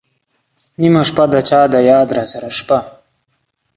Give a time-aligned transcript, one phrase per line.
[0.79, 2.77] نېمه شپه، د چا د یاد راسره شپه